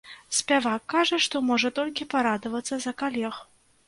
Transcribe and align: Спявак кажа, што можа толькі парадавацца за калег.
Спявак 0.35 0.83
кажа, 0.93 1.19
што 1.25 1.41
можа 1.49 1.71
толькі 1.79 2.07
парадавацца 2.13 2.79
за 2.87 2.95
калег. 3.03 3.37